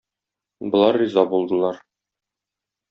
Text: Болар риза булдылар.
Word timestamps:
Болар 0.77 0.99
риза 1.03 1.27
булдылар. 1.35 1.81